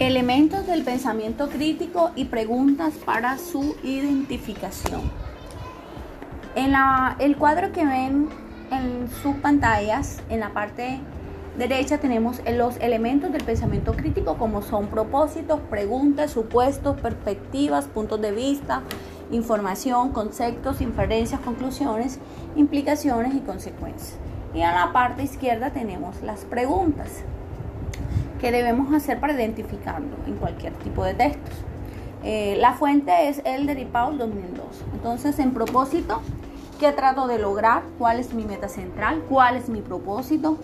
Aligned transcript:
Elementos 0.00 0.64
del 0.68 0.84
pensamiento 0.84 1.48
crítico 1.48 2.12
y 2.14 2.26
preguntas 2.26 2.94
para 3.04 3.36
su 3.36 3.74
identificación. 3.82 5.10
En 6.54 6.72
el 7.18 7.36
cuadro 7.36 7.72
que 7.72 7.84
ven 7.84 8.28
en 8.70 9.08
sus 9.10 9.34
pantallas, 9.38 10.22
en 10.28 10.38
la 10.38 10.50
parte 10.50 11.00
derecha 11.58 11.98
tenemos 11.98 12.40
los 12.48 12.76
elementos 12.76 13.32
del 13.32 13.42
pensamiento 13.42 13.92
crítico 13.92 14.36
como 14.36 14.62
son 14.62 14.86
propósitos, 14.86 15.58
preguntas, 15.68 16.30
supuestos, 16.30 17.00
perspectivas, 17.00 17.86
puntos 17.86 18.20
de 18.20 18.30
vista, 18.30 18.82
información, 19.32 20.12
conceptos, 20.12 20.80
inferencias, 20.80 21.40
conclusiones, 21.40 22.20
implicaciones 22.54 23.34
y 23.34 23.40
consecuencias. 23.40 24.16
Y 24.54 24.60
en 24.60 24.72
la 24.72 24.92
parte 24.92 25.24
izquierda 25.24 25.72
tenemos 25.72 26.22
las 26.22 26.44
preguntas 26.44 27.24
que 28.38 28.52
debemos 28.52 28.92
hacer 28.94 29.20
para 29.20 29.34
identificarlo 29.34 30.16
en 30.26 30.36
cualquier 30.36 30.72
tipo 30.74 31.04
de 31.04 31.14
textos. 31.14 31.54
Eh, 32.24 32.56
la 32.58 32.72
fuente 32.72 33.28
es 33.28 33.40
Elder 33.44 33.78
y 33.78 33.84
Paul 33.84 34.18
2002. 34.18 34.66
Entonces, 34.94 35.38
en 35.38 35.52
propósito, 35.52 36.20
¿qué 36.80 36.92
trato 36.92 37.26
de 37.26 37.38
lograr? 37.38 37.82
¿Cuál 37.98 38.18
es 38.18 38.34
mi 38.34 38.44
meta 38.44 38.68
central? 38.68 39.22
¿Cuál 39.28 39.56
es 39.56 39.68
mi 39.68 39.80
propósito? 39.80 40.58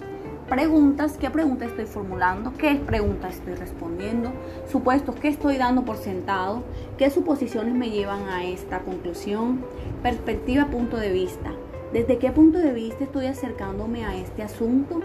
Preguntas, 0.48 1.16
¿qué 1.18 1.30
pregunta 1.30 1.64
estoy 1.64 1.86
formulando? 1.86 2.52
¿Qué 2.58 2.74
pregunta 2.74 3.28
estoy 3.28 3.54
respondiendo? 3.54 4.30
Supuestos, 4.70 5.14
¿qué 5.16 5.28
estoy 5.28 5.56
dando 5.56 5.86
por 5.86 5.96
sentado? 5.96 6.62
¿Qué 6.98 7.08
suposiciones 7.08 7.74
me 7.74 7.88
llevan 7.90 8.28
a 8.28 8.44
esta 8.44 8.80
conclusión? 8.80 9.64
Perspectiva, 10.02 10.66
punto 10.66 10.98
de 10.98 11.12
vista. 11.12 11.50
¿Desde 11.94 12.18
qué 12.18 12.30
punto 12.30 12.58
de 12.58 12.72
vista 12.72 13.04
estoy 13.04 13.26
acercándome 13.26 14.04
a 14.04 14.16
este 14.16 14.42
asunto? 14.42 15.00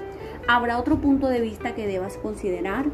¿Habrá 0.52 0.80
otro 0.80 1.00
punto 1.00 1.28
de 1.28 1.42
vista 1.42 1.75
que 1.75 1.86
debas 1.86 2.17
considerar? 2.17 2.88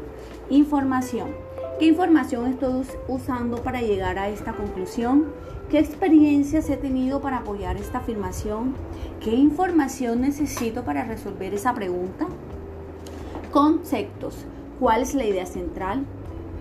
Información. 0.50 1.30
¿Qué 1.78 1.86
información 1.86 2.48
estoy 2.48 2.82
usando 3.08 3.62
para 3.62 3.80
llegar 3.80 4.18
a 4.18 4.28
esta 4.28 4.52
conclusión? 4.52 5.32
¿Qué 5.70 5.78
experiencias 5.78 6.68
he 6.68 6.76
tenido 6.76 7.22
para 7.22 7.38
apoyar 7.38 7.78
esta 7.78 8.00
afirmación? 8.00 8.74
¿Qué 9.24 9.30
información 9.30 10.20
necesito 10.20 10.84
para 10.84 11.04
resolver 11.04 11.54
esa 11.54 11.72
pregunta? 11.72 12.26
Conceptos. 13.52 14.44
¿Cuál 14.78 15.00
es 15.00 15.14
la 15.14 15.24
idea 15.24 15.46
central? 15.46 16.04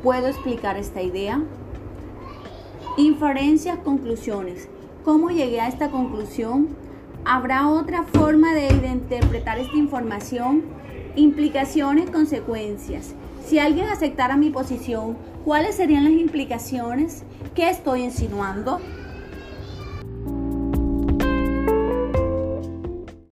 ¿Puedo 0.02 0.27
explicar 0.27 0.77
esta 0.77 1.02
idea? 1.02 1.43
Inferencias, 2.95 3.80
conclusiones. 3.80 4.69
¿Cómo 5.03 5.30
llegué 5.30 5.59
a 5.59 5.67
esta 5.67 5.91
conclusión? 5.91 6.84
¿Habrá 7.27 7.67
otra 7.69 8.03
forma 8.03 8.53
de 8.53 8.67
interpretar 8.67 9.57
esta 9.57 9.75
información? 9.75 10.61
Implicaciones, 11.15 12.11
consecuencias. 12.11 13.15
Si 13.43 13.57
alguien 13.57 13.87
aceptara 13.87 14.37
mi 14.37 14.51
posición, 14.51 15.17
¿cuáles 15.43 15.75
serían 15.75 16.03
las 16.03 16.13
implicaciones? 16.13 17.23
¿Qué 17.55 17.71
estoy 17.71 18.03
insinuando? 18.03 18.79